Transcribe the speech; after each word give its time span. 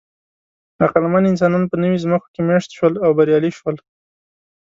عقلمن 0.85 1.23
انسانان 1.31 1.63
په 1.67 1.75
نوې 1.83 1.97
ځمکو 2.03 2.27
کې 2.33 2.41
مېشت 2.47 2.69
شول 2.77 2.93
او 3.05 3.09
بریالي 3.17 3.51
شول. 3.57 3.75